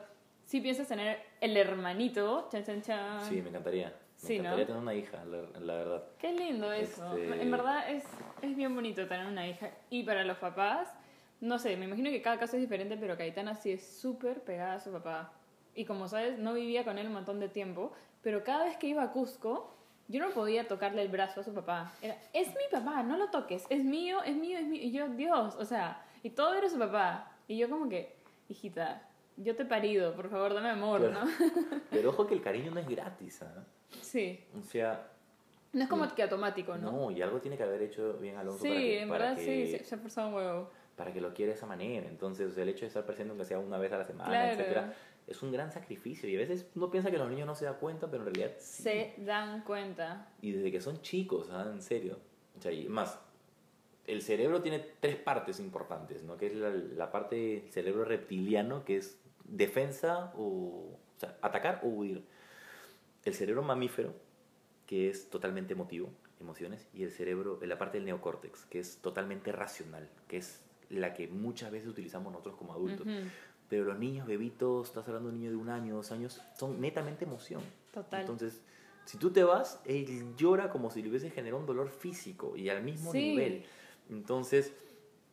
[0.49, 3.21] sí piensas tener el hermanito, chan, chan, chan.
[3.25, 3.89] Sí, me encantaría.
[3.89, 4.39] Me Sí, ¿no?
[4.45, 6.03] encantaría tener una hija, la, la verdad.
[6.17, 7.15] Qué lindo eso.
[7.15, 8.03] Este- En verdad es,
[8.41, 9.69] es bien bonito tener una hija.
[9.91, 10.89] Y para los papás,
[11.39, 14.73] no sé, me imagino que cada caso es diferente, pero Caetana sí es súper pegada
[14.73, 15.31] a su papá.
[15.75, 18.87] Y como sabes, no vivía con él un montón de tiempo, pero cada vez que
[18.87, 19.75] iba a Cusco,
[20.07, 21.93] yo no podía tocarle el brazo a su papá.
[22.01, 24.81] Era, es mi papá, no lo toques, es mío, es mío, es mío.
[24.81, 27.31] Y yo, Dios, o sea, y todo era su papá.
[27.47, 28.15] Y yo como que,
[28.49, 29.03] hijita,
[29.41, 31.01] yo te he parido, por favor, dame amor.
[31.01, 31.21] ¿no?
[31.89, 33.63] Pero ojo que el cariño no es gratis, ¿ah?
[34.01, 34.39] Sí.
[34.57, 35.11] O sea,
[35.73, 36.91] No es como que automático, ¿no?
[36.91, 39.37] no, y algo tiene que haber hecho bien Alonso sí, para que, en para verdad
[39.37, 40.71] que- sí, se, se ha forzado un huevo.
[40.95, 42.07] para que lo quiera de esa manera.
[42.07, 44.29] Entonces, o sea, el hecho de estar presente, aunque sea una vez a la semana,
[44.29, 44.51] Claro.
[44.53, 44.93] etcétera,
[45.27, 46.27] es un gran sacrificio.
[46.27, 48.55] Y a veces uno piensa que los niños no se dan cuenta, pero en realidad
[48.59, 48.83] sí.
[48.83, 50.27] se dan cuenta.
[50.41, 51.69] Y desde que son chicos, ¿ah?
[51.71, 52.17] en serio.
[52.57, 53.17] O sea, y más,
[54.07, 56.35] el cerebro tiene tres partes importantes, ¿no?
[56.35, 59.18] Que es la, la parte del cerebro reptiliano, que es
[59.51, 62.23] defensa o, o sea, atacar o huir.
[63.25, 64.13] El cerebro mamífero,
[64.85, 66.09] que es totalmente emotivo,
[66.39, 71.13] emociones, y el cerebro, la parte del neocórtex, que es totalmente racional, que es la
[71.13, 73.05] que muchas veces utilizamos nosotros como adultos.
[73.67, 76.81] Pero los niños bebitos, estás hablando de un niño de un año, dos años, son
[76.81, 77.61] netamente emoción.
[77.93, 78.21] Total.
[78.21, 78.61] Entonces,
[79.05, 82.69] si tú te vas, él llora como si le hubiese generado un dolor físico y
[82.69, 83.19] al mismo Sí.
[83.19, 83.65] nivel.
[84.09, 84.73] Entonces,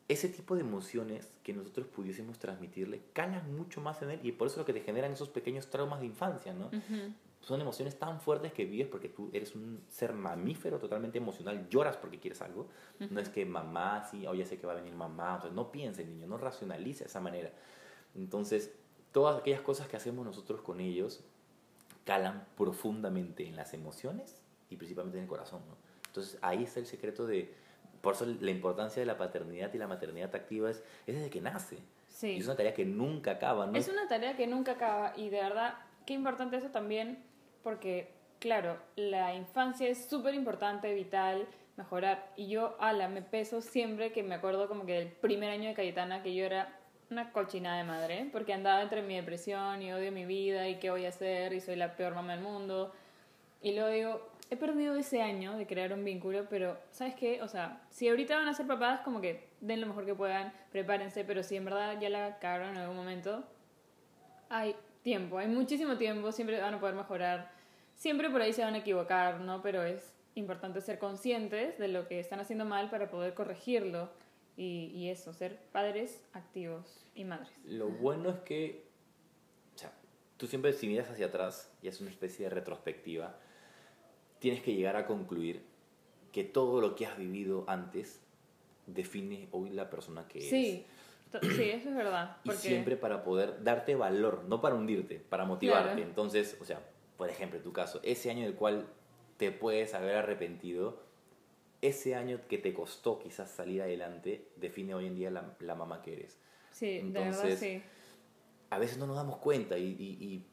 [0.09, 4.47] ese tipo de emociones que nosotros pudiésemos transmitirle calan mucho más en él y por
[4.47, 6.67] eso es lo que te generan esos pequeños traumas de infancia, ¿no?
[6.67, 7.13] ujú.
[7.47, 11.97] Son emociones tan fuertes que vives porque tú eres un ser mamífero totalmente emocional, lloras
[11.97, 12.67] porque quieres algo.
[12.99, 15.35] No es que mamá, sí, oye, sé que va a venir mamá.
[15.35, 17.53] Entonces, no piense, niño, no racionalice de esa manera.
[18.17, 18.73] Entonces,
[19.13, 21.23] todas aquellas cosas que hacemos nosotros con ellos
[22.05, 25.77] calan profundamente en las emociones y principalmente en el corazón, ¿no?
[26.09, 27.55] Entonces, ahí está el secreto de...
[28.07, 31.41] Por eso la importancia de la paternidad y la maternidad activa es, es desde que
[31.41, 31.79] nace.
[32.07, 32.35] Sí.
[32.35, 33.77] Y es una tarea que nunca acaba, ¿no?
[33.77, 35.75] Es una tarea que nunca acaba y de verdad,
[36.07, 37.19] qué importante eso también,
[37.65, 42.33] porque, claro, la infancia es súper importante, vital, mejorar.
[42.37, 45.75] Y yo, ala, me peso siempre que me acuerdo como que del primer año de
[45.75, 46.79] Cayetana, que yo era
[47.11, 50.91] una cochina de madre, porque andaba entre mi depresión y odio mi vida y qué
[50.91, 52.93] voy a hacer y soy la peor mamá del mundo.
[53.63, 57.43] Y luego digo, he perdido ese año de crear un vínculo, pero ¿sabes qué?
[57.43, 60.53] O sea, si ahorita van a ser papás, como que den lo mejor que puedan,
[60.71, 63.45] prepárense, pero si en verdad ya la cagaron en algún momento,
[64.49, 67.51] hay tiempo, hay muchísimo tiempo, siempre van a poder mejorar,
[67.95, 69.63] siempre por ahí se van a equivocar, ¿no?
[69.63, 74.11] Pero es importante ser conscientes de lo que están haciendo mal para poder corregirlo
[74.57, 77.51] y, y eso, ser padres activos y madres.
[77.65, 78.87] Lo bueno es que,
[79.75, 79.93] o sea,
[80.37, 83.39] tú siempre si miras hacia atrás y es una especie de retrospectiva,
[84.39, 85.63] tienes que llegar a concluir
[86.33, 88.21] que todo lo que has vivido antes
[88.87, 90.51] define hoy la persona que eres.
[90.51, 90.87] Sí,
[91.57, 92.37] sí, eso es verdad.
[92.45, 95.93] Y siempre para poder darte valor, no para hundirte, para motivarte.
[95.95, 96.03] Claro.
[96.09, 96.81] Entonces, o sea,
[97.17, 98.87] por ejemplo, en tu caso, ese año del cual
[99.39, 101.03] te puedes haber arrepentido,
[101.83, 106.03] ese año que te costó quizás salir adelante, define hoy en día la, la mamá
[106.03, 106.39] que eres.
[106.73, 107.83] sí, de verdad entonces, sí.
[108.71, 110.47] A veces no nos damos cuenta y, y- y-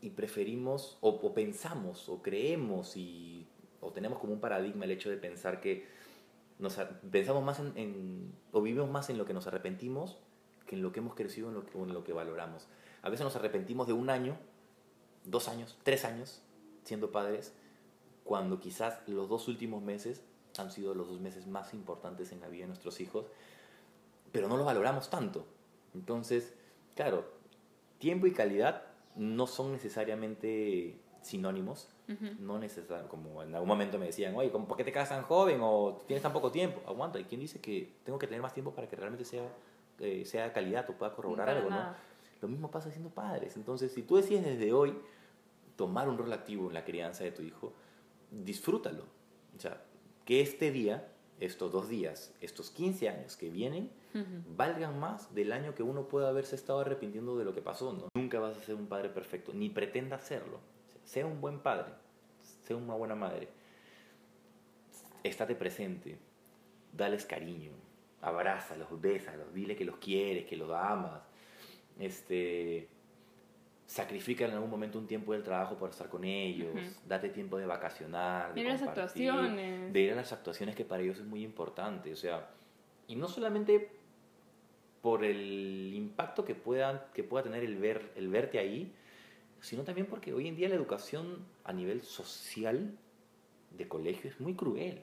[0.00, 3.46] y preferimos o, pensamos o creemos y,
[3.80, 5.86] o tenemos como un paradigma el hecho de pensar que
[6.58, 6.76] nos,
[7.10, 10.18] pensamos más en, o vivimos más en lo que nos arrepentimos
[10.66, 12.66] que en lo que hemos crecido en lo o en lo que valoramos.
[13.02, 14.36] A veces nos arrepentimos de un año,
[15.24, 16.42] dos años, tres años
[16.82, 17.52] siendo padres,
[18.24, 20.22] cuando quizás los dos últimos meses
[20.58, 23.26] han sido los dos meses más importantes en la vida de nuestros hijos,
[24.32, 25.46] pero no los valoramos tanto.
[25.94, 26.54] Entonces,
[26.94, 27.24] claro,
[27.98, 28.82] tiempo y calidad
[29.16, 32.34] no son necesariamente sinónimos, Ujú.
[32.38, 35.24] no necesariamente, como en algún momento me decían, oye, ¿cómo- ¿por qué te casas tan
[35.24, 36.80] joven o tienes tan poco tiempo?
[36.86, 39.48] Aguanta, ¿y quién dice que tengo que tener más tiempo para que realmente sea,
[39.98, 41.76] eh, sea calidad o pueda corroborar algo, no?
[42.42, 43.56] Lo mismo pasa siendo padres.
[43.56, 44.94] Entonces, si tú decides desde hoy
[45.74, 47.72] tomar un rol activo en la crianza de tu hijo,
[48.30, 49.04] disfrútalo.
[49.56, 49.82] O sea,
[50.24, 51.08] que este día,
[51.40, 53.90] estos dos días, estos 15 años que vienen,
[54.56, 57.92] valgan más del año que uno puede haberse estado arrepintiendo de lo que pasó.
[57.92, 58.08] ¿no?
[58.14, 60.60] Nunca vas a ser un padre perfecto, ni pretenda serlo.
[61.04, 61.92] Sea un buen padre,
[62.64, 63.48] sea una buena madre.
[65.22, 66.18] Estate presente,
[66.92, 67.72] dales cariño,
[68.22, 71.22] abrázalos, bésalos, dile que los quieres, que los amas.
[71.98, 72.88] Este,
[73.86, 76.82] sacrifica en algún momento un tiempo del trabajo por estar con ellos, Ujú.
[77.08, 79.92] date tiempo de vacacionar, de Mira las compartir, actuaciones.
[79.92, 82.50] de ir a las actuaciones que para ellos es muy importante, o sea,
[83.06, 83.90] y no solamente
[85.02, 88.92] por el impacto que pueda, que pueda tener el, ver, el verte ahí,
[89.60, 92.96] sino también porque hoy en día la educación a nivel social
[93.70, 95.00] de colegio es muy cruel.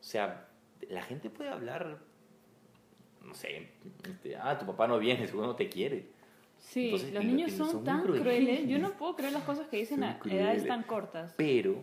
[0.00, 0.48] O sea,
[0.88, 1.98] la gente puede hablar,
[3.24, 3.68] no sé,
[4.08, 6.08] este, ah, tu papá no viene, seguro no te quiere.
[6.60, 8.22] Sí, Entonces, los niños son, tan crueles.
[8.22, 8.60] crueles.
[8.68, 10.66] Yo no puedo creer las cosas que dicen Son a edades crueles.
[10.66, 11.34] tan cortas.
[11.36, 11.82] Pero,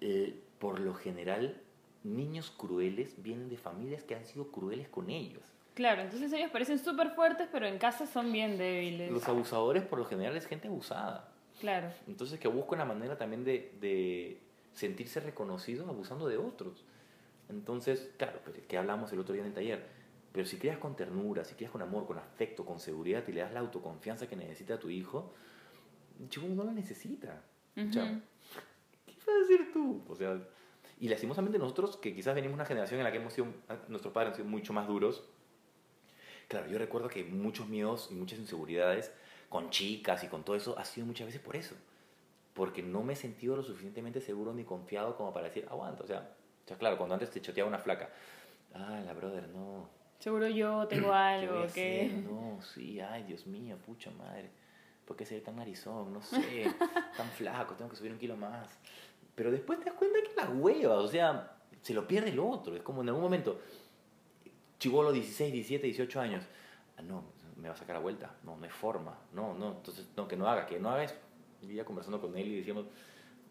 [0.00, 1.60] eh, por lo general,
[2.04, 5.42] niños crueles vienen de familias que han sido crueles con ellos.
[5.74, 9.10] Claro, entonces ellos parecen súper fuertes, pero en casa son bien débiles.
[9.10, 11.32] Los abusadores, por lo general, es gente abusada.
[11.60, 11.88] Claro.
[12.06, 14.40] Entonces, que busca una manera también de, de
[14.72, 16.84] sentirse reconocido abusando de otros.
[17.48, 19.86] Entonces, claro, pues, que hablamos el otro día en el taller.
[20.32, 23.40] Pero si creas con ternura, si creas con amor, con afecto, con seguridad y le
[23.40, 25.32] das la autoconfianza que necesita a tu hijo,
[26.28, 27.42] chico no la necesita.
[27.76, 28.20] O sea, Ujú.
[29.06, 30.02] ¿qué vas a hacer tú?
[30.08, 30.38] O sea,
[30.98, 33.48] y lastimosamente nosotros, que quizás venimos de una generación en la que hemos sido,
[33.88, 35.24] nuestros padres han sido mucho más duros.
[36.48, 39.12] Claro, yo recuerdo que muchos miedos y muchas inseguridades
[39.48, 41.74] con chicas y con todo eso ha sido muchas veces por eso.
[42.54, 46.04] Porque no me he sentido lo suficientemente seguro ni confiado como para decir, aguanta.
[46.04, 48.10] O sea, o sea, claro, cuando antes te choteaba una flaca,
[48.74, 52.06] ah, la brother, no, Seguro yo tengo ¿Qué voy algo a que...
[52.06, 52.12] hacer?
[52.24, 54.50] No, sí, ay, Dios mío, pucha madre.
[55.04, 56.12] ¿Por qué ser tan narizón?
[56.12, 56.66] No sé,
[57.16, 58.68] tan flaco, tengo que subir un kilo más.
[59.34, 62.74] Pero después te das cuenta que la hueva, o sea, se lo pierde el otro.
[62.74, 63.60] Es como en algún momento,
[64.78, 66.44] chivolo 16, 17, 18 años.
[66.96, 67.22] Ah, no,
[67.56, 68.34] me va a sacar la vuelta.
[68.42, 69.16] No, no hay forma.
[69.32, 71.14] No, no, entonces, no, que no haga, que no hagas.
[71.62, 72.86] Yo iba conversando con él y decíamos,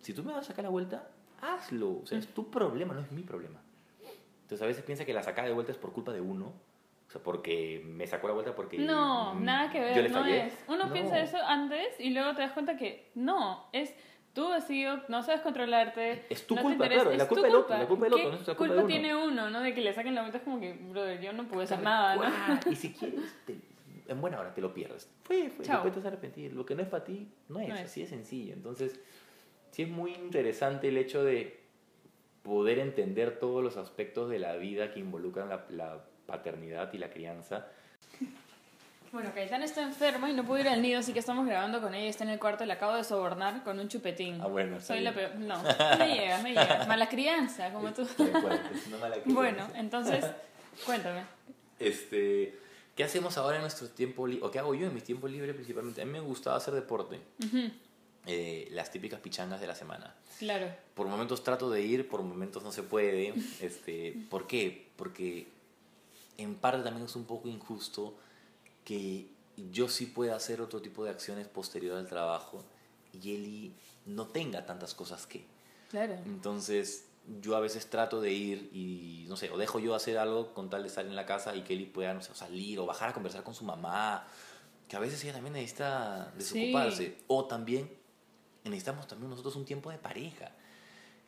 [0.02, 1.08] si tú me vas a sacar la vuelta,
[1.42, 2.00] hazlo.
[2.02, 3.62] O sea, es tu problema, no es mi problema.
[4.46, 6.54] Entonces a veces piensa que la sacada de vuelta es por culpa de uno.
[7.08, 8.78] O sea, porque me sacó la vuelta porque...
[8.78, 10.46] No, mm, nada que yo ver, le no fallé.
[10.48, 10.54] es.
[10.68, 10.94] Uno No.
[10.94, 13.94] piensa eso antes y luego te das cuenta que no, es
[14.34, 16.26] tú sido, no sabes controlarte.
[16.30, 18.32] Es tu no culpa, claro, es la culpa del otro, la culpa del ¿Qué otro,
[18.32, 18.88] no es la culpa culpa de uno.
[18.88, 19.62] tiene uno, no?
[19.62, 22.16] De que le saquen la vuelta es como que, brother, yo no pude hacer nada,
[22.16, 22.24] ¿no?
[22.72, 23.60] Y si quieres, te-
[24.08, 25.10] en buena hora te lo pierdes.
[25.24, 25.76] Fue, fue, Chao.
[25.78, 26.54] después te vas a arrepentir.
[26.54, 27.82] Lo que no es para ti, no es, No es.
[27.86, 28.54] así de sencillo.
[28.54, 29.00] Entonces,
[29.72, 31.65] sí es muy interesante el hecho de
[32.46, 37.10] poder entender todos los aspectos de la vida que involucran la, la paternidad y la
[37.10, 37.66] crianza.
[39.12, 41.96] Bueno, Caetana está enferma y no pudo ir al nido, así que estamos grabando con
[41.96, 42.10] ella.
[42.10, 44.40] Está en el cuarto, le acabo de sobornar con un chupetín.
[44.42, 45.36] Ah, bueno, está Soy la peor.
[45.36, 45.62] No,
[45.98, 46.88] me llegas, me llegas.
[46.88, 48.06] Mala crianza, como tú.
[48.06, 49.34] Tal cual, es una mala crianza.
[49.34, 50.26] Bueno, entonces,
[50.86, 51.24] cuéntame.
[51.80, 52.60] Este,
[52.96, 54.46] ¿Qué hacemos ahora en nuestro tiempo libre?
[54.46, 56.02] ¿O qué hago yo en mi tiempo libre principalmente?
[56.02, 57.20] A mí me gustaba hacer deporte.
[57.44, 57.72] Ujú,
[58.28, 60.16] Eh, las típicas pichangas de la semana.
[60.40, 60.74] Claro.
[60.96, 63.34] Por momentos trato de ir, por momentos no se puede.
[63.62, 64.90] Este, ¿Por qué?
[64.96, 65.48] Porque
[66.38, 68.16] en parte también es un poco injusto
[68.84, 69.28] que
[69.72, 72.64] yo sí pueda hacer otro tipo de acciones posterior al trabajo
[73.14, 73.74] y Eli
[74.06, 75.46] no tenga tantas cosas que.
[75.90, 76.16] Claro.
[76.26, 77.06] Entonces,
[77.42, 80.70] yo a veces trato de ir y, no sé, o dejo yo hacer algo con
[80.70, 83.10] tal de estar en la casa y que Kelly pueda, no sé, salir o bajar
[83.10, 84.28] a conversar con su mamá,
[84.88, 87.18] que a veces ella también necesita desocuparse.
[87.28, 87.90] O también
[88.66, 90.52] necesitamos también nosotros un tiempo de pareja,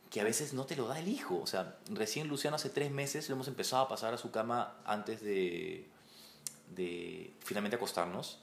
[0.10, 1.40] que a veces no te lo da el hijo.
[1.42, 4.78] O sea, recién Luciano hace tres meses lo hemos empezado a pasar a su cama
[4.86, 5.90] antes de,
[6.76, 8.40] de finalmente acostarnos.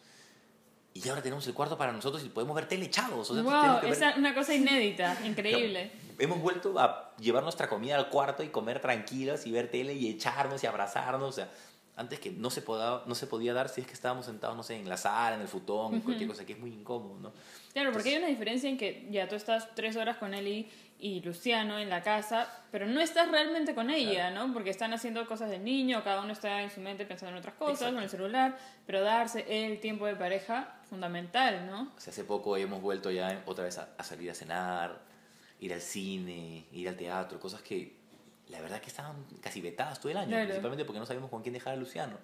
[0.92, 3.28] Y ahora tenemos el cuarto para nosotros y podemos ver tele echados.
[3.28, 5.90] O sea, wow, es una cosa inédita, increíble.
[6.20, 10.09] hemos vuelto a llevar nuestra comida al cuarto y comer tranquilos y ver tele y
[10.09, 11.28] echarnos y abrazarnos.
[11.28, 11.50] O sea,
[11.96, 14.62] antes que no se, podía, no se podía dar si es que estábamos sentados, no
[14.62, 17.33] sé, en la sala, en el futón, cualquier cosa, que es muy incómodo, ¿no?
[17.72, 21.20] Claro, porque hay una diferencia en que ya tú estás tres horas con él y
[21.20, 24.52] Luciano en la casa, pero no estás realmente con ella, ¿no?
[24.52, 27.54] Porque están haciendo cosas del niño, cada uno está en su mente pensando en otras
[27.54, 31.92] cosas, en el celular, pero darse el tiempo de pareja, fundamental, ¿no?
[31.96, 35.00] O sea, hace poco hemos vuelto ya otra vez a, salir a cenar,
[35.61, 38.03] ir al cine, ir al teatro, cosas que
[38.48, 41.54] la verdad que estaban casi vetadas todo el año, principalmente porque no sabíamos con quién
[41.54, 42.16] dejar a Luciano.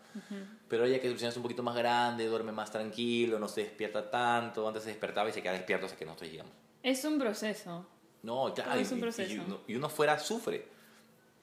[0.68, 4.11] Pero ya que Luciano es un poquito más grande, duerme más tranquilo, no se despierta
[4.11, 6.52] tanto, antes se despertaba y se queda despierto hasta que nosotros llegamos.
[6.83, 7.87] Es un proceso.
[8.22, 8.78] No, claro.
[8.78, 9.62] Es un proceso.
[9.66, 10.66] Y, uno, fuera sufre.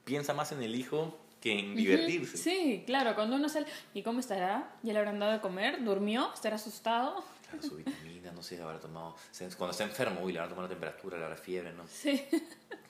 [0.04, 2.38] Piensa más en el hijo que en divertirse.
[2.38, 3.16] Sí, claro.
[3.16, 3.66] Cuando uno sale.
[3.94, 4.76] ¿Y cómo estará?
[4.84, 5.84] ¿Ya le habrán dado de comer?
[5.84, 6.32] ¿Durmió?
[6.34, 7.24] ¿Estará asustado?
[7.50, 9.16] Claro, su vitamina, no sé, habrá tomado.
[9.58, 11.86] Cuando está enfermo, uy, le habrá tomado la temperatura, le habrá fiebre, ¿no?
[11.88, 12.24] Sí.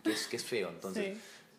[0.03, 1.17] Que es, que es feo, entonces.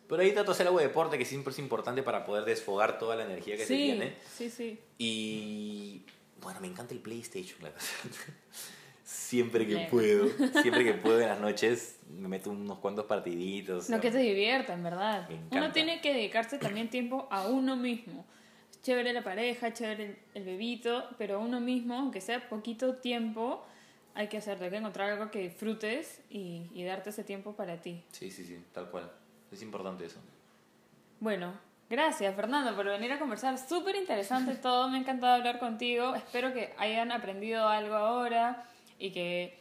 [0.09, 2.97] Pero ahí trato de hacer algo de deporte que siempre es importante para poder desfogar
[2.97, 4.15] toda la energía que se tiene.
[4.35, 4.79] Sí, sí.
[4.97, 6.01] Y
[6.41, 7.85] bueno, me encanta el PlayStation, la verdad
[9.03, 10.27] siempre que puedo,
[10.61, 13.89] siempre que puedo en las noches me meto unos cuantos partiditos.
[13.89, 15.29] No, que te divierta, en verdad.
[15.51, 18.25] Uno tiene que dedicarse también tiempo a uno mismo.
[18.81, 23.63] Chévere la pareja, chévere el, bebito, pero a uno mismo, aunque sea poquito tiempo,
[24.15, 27.81] hay que hacerlo, hay que encontrar algo que disfrutes y, y darte ese tiempo para
[27.81, 28.03] ti.
[28.11, 29.11] Sí, sí, sí, tal cual.
[29.51, 30.19] Es importante eso.
[31.19, 31.53] Bueno,
[31.89, 33.57] Gracias, Fernando, por venir a conversar.
[33.57, 36.13] Súper interesante todo, me ha encantado hablar contigo.
[36.13, 38.63] Espero que hayan aprendido algo ahora
[38.99, 39.57] y que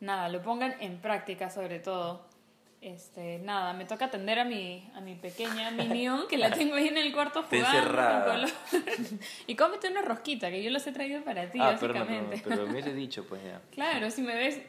[0.00, 2.32] nada, lo pongan en práctica sobre todo.
[2.80, 6.88] Este, nada, me toca atender a mi, a mi pequeña Minion, que la tengo ahí
[6.88, 8.48] en el cuarto jugando
[9.46, 12.40] y cómete una rosquita, que yo los he traído para ti, ah, básicamente.
[12.42, 13.60] Pero, pero, me he dicho, pues ya.
[13.70, 14.60] Claro, si me ves,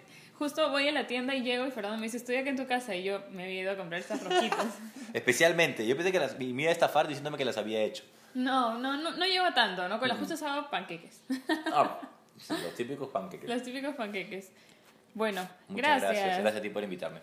[0.43, 2.67] justo voy a la tienda y llego y Fernando me dice, estoy aquí en tu
[2.67, 4.77] casa, y yo me había ido a comprar estas rosquitas.
[5.13, 8.03] Especialmente, yo pensé que las, me iba a estafar diciéndome que las había hecho.
[8.33, 9.99] No, no, no, no llevo tanto, ¿no?
[9.99, 11.21] Con las justas hago panqueques.
[11.71, 11.97] Ah,
[12.49, 13.49] los típicos panqueques.
[13.49, 14.51] Los típicos panqueques.
[15.13, 16.39] Bueno, Muchas gracias.
[16.39, 17.21] Gracias a ti por invitarme.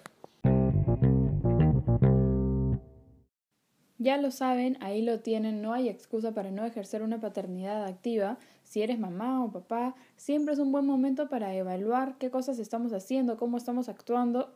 [3.98, 8.38] Ya lo saben, ahí lo tienen, no hay excusa para no ejercer una paternidad activa.
[8.70, 12.92] Si eres mamá o papá, siempre es un buen momento para evaluar qué cosas estamos
[12.92, 14.54] haciendo, cómo estamos actuando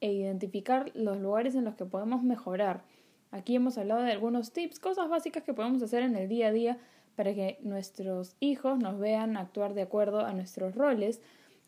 [0.00, 2.84] e identificar los lugares en los que podemos mejorar.
[3.32, 6.52] Aquí hemos hablado de algunos tips, cosas básicas que podemos hacer en el día a
[6.52, 6.78] día
[7.16, 11.20] para que nuestros hijos nos vean actuar de acuerdo a nuestros roles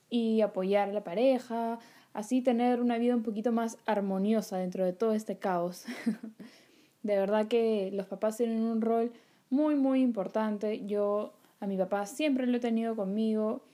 [0.08, 1.80] y apoyar a la pareja,
[2.12, 5.84] así tener una vida un poquito más armoniosa dentro de todo este caos.
[7.02, 9.10] de verdad que los papás tienen un rol
[9.50, 10.86] muy, muy importante.
[10.86, 13.64] Yo a mi papá siempre lo he tenido conmigo.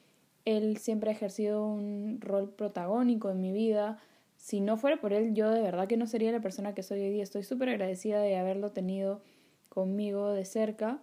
[0.44, 3.98] Él siempre ha ejercido un rol protagónico en mi vida.
[4.36, 7.00] Si no fuera por él, yo de verdad que no sería la persona que soy
[7.00, 7.22] hoy día.
[7.22, 9.22] Estoy súper agradecida de haberlo tenido
[9.68, 11.00] conmigo de cerca.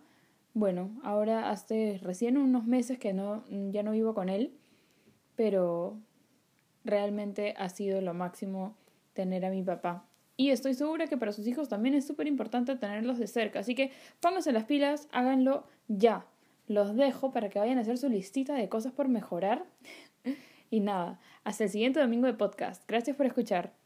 [0.53, 4.53] Bueno, ahora hace recién unos meses que no, ya no vivo con él,
[5.35, 5.97] pero
[6.83, 8.75] realmente ha sido lo máximo
[9.13, 10.05] tener a mi papá.
[10.37, 13.59] Y estoy segura que para sus hijos también es súper importante tenerlos de cerca.
[13.59, 16.25] Así que pónganse las pilas, háganlo ya.
[16.67, 19.65] Los dejo para que vayan a hacer su listita de cosas por mejorar.
[20.69, 22.83] y nada, hasta el siguiente domingo de podcast.
[22.87, 23.80] Gracias por escuchar.